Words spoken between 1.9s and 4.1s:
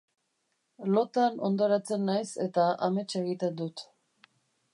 naiz eta amets egiten dut.